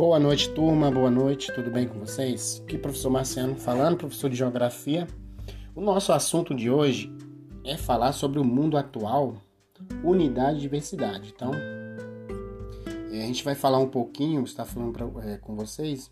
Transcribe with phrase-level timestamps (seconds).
[0.00, 0.90] Boa noite, turma.
[0.90, 1.52] Boa noite.
[1.52, 2.62] Tudo bem com vocês?
[2.64, 5.06] Aqui, professor Marciano falando, professor de Geografia.
[5.74, 7.14] O nosso assunto de hoje
[7.66, 9.34] é falar sobre o mundo atual,
[10.02, 11.34] unidade e diversidade.
[11.36, 11.50] Então,
[13.12, 16.10] é, a gente vai falar um pouquinho, está falando pra, é, com vocês,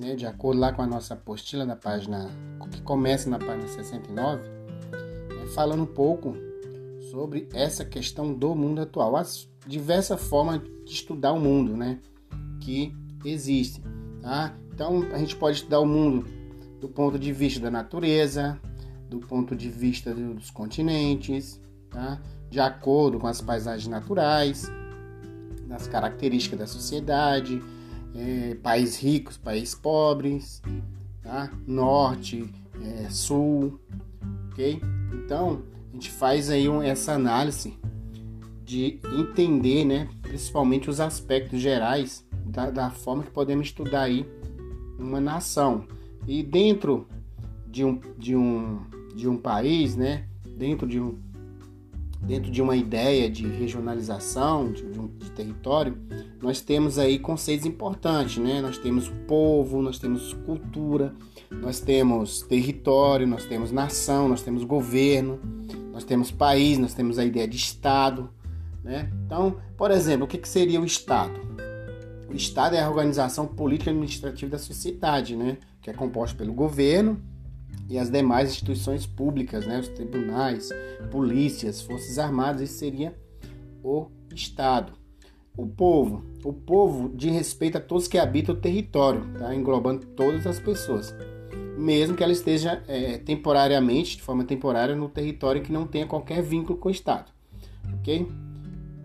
[0.00, 2.28] né, de acordo lá com a nossa apostila da página,
[2.72, 4.42] que começa na página 69,
[5.40, 6.34] é, falando um pouco
[7.12, 12.00] sobre essa questão do mundo atual, as diversas formas de estudar o mundo, né?
[12.60, 13.82] Que existem,
[14.20, 14.54] tá?
[14.74, 16.26] Então a gente pode estudar o mundo
[16.80, 18.58] do ponto de vista da natureza,
[19.08, 22.20] do ponto de vista dos continentes, tá?
[22.50, 24.70] De acordo com as paisagens naturais,
[25.68, 27.62] das características da sociedade,
[28.14, 30.60] é, países ricos, países pobres,
[31.22, 31.50] tá?
[31.66, 33.80] Norte, é, sul,
[34.50, 34.80] ok?
[35.14, 37.78] Então a gente faz aí essa análise
[38.64, 44.26] de entender, né, principalmente os aspectos gerais da, da forma que podemos estudar aí
[44.98, 45.86] uma nação.
[46.28, 47.06] E dentro
[47.66, 48.80] de um, de um,
[49.16, 51.18] de um país, né, dentro de um,
[52.20, 55.96] dentro de uma ideia de regionalização de, de, um, de território,
[56.40, 58.60] nós temos aí conceitos importantes, né?
[58.60, 61.14] Nós temos povo, nós temos cultura,
[61.50, 65.40] nós temos território, nós temos nação, nós temos governo,
[65.90, 68.30] nós temos país, nós temos a ideia de estado,
[68.84, 69.10] né?
[69.24, 71.32] Então, por exemplo, o que, que seria o Estado?
[72.32, 75.58] O Estado é a organização política e administrativa da sociedade, né?
[75.82, 77.20] que é composta pelo governo
[77.90, 79.78] e as demais instituições públicas, né?
[79.78, 80.70] os tribunais,
[81.10, 83.14] polícias, forças armadas, isso seria
[83.84, 84.94] o Estado.
[85.54, 89.54] O povo, o povo de respeito a todos que habitam o território, tá?
[89.54, 91.14] englobando todas as pessoas,
[91.76, 96.42] mesmo que ela esteja é, temporariamente, de forma temporária, no território que não tenha qualquer
[96.42, 97.30] vínculo com o Estado,
[97.98, 98.26] ok?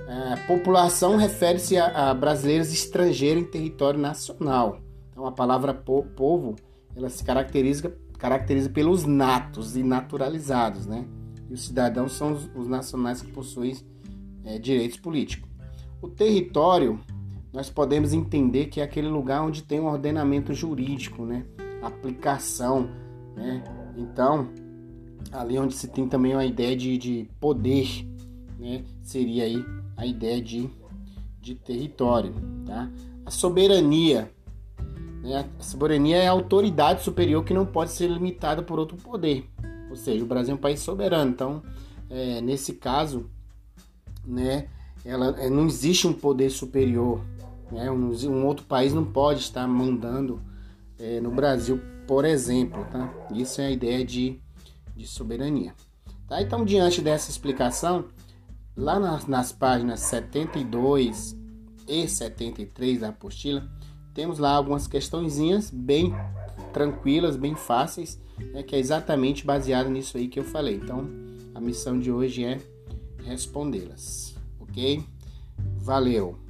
[0.07, 4.79] É, população refere-se a, a, brasileiros estrangeiros em território nacional.
[5.11, 6.55] Então a palavra po, povo
[6.95, 11.05] ela se caracteriza, caracteriza pelos natos e naturalizados, né?
[11.49, 13.75] E os cidadãos são os, os nacionais que possuem
[14.45, 15.49] é, direitos políticos.
[16.01, 16.99] O território
[17.51, 21.45] nós podemos entender que é aquele lugar onde tem um ordenamento jurídico, né?
[21.81, 22.89] Aplicação,
[23.35, 23.61] né?
[23.97, 24.47] Então
[25.31, 28.07] ali onde se tem também uma ideia de, de poder,
[28.59, 28.83] né?
[29.03, 29.63] Seria aí
[29.95, 30.69] a ideia de,
[31.41, 32.33] de território.
[32.65, 32.89] Tá?
[33.25, 34.31] A soberania.
[35.21, 35.49] Né?
[35.59, 39.47] A soberania é a autoridade superior que não pode ser limitada por outro poder.
[39.89, 41.31] Ou seja, o Brasil é um país soberano.
[41.31, 41.63] Então,
[42.09, 43.29] é, nesse caso,
[44.25, 44.67] né,
[45.05, 47.21] ela, é, não existe um poder superior.
[47.71, 47.89] Né?
[47.89, 50.41] Um, um, outro país não pode estar mandando
[50.99, 52.85] é, no Brasil, por exemplo.
[52.91, 53.13] Tá?
[53.33, 54.39] Isso é a ideia de,
[54.95, 55.73] de soberania.
[56.27, 56.41] Tá?
[56.41, 58.05] Então, diante dessa explicação,
[58.77, 61.35] Lá nas, nas páginas 72
[61.87, 63.67] e 73 da apostila,
[64.13, 66.13] temos lá algumas questõezinhas bem
[66.71, 68.21] tranquilas, bem fáceis,
[68.53, 70.75] né, que é exatamente baseado nisso aí que eu falei.
[70.75, 71.09] Então,
[71.55, 72.59] a missão de hoje é
[73.23, 75.03] respondê-las, ok?
[75.79, 76.46] Valeu!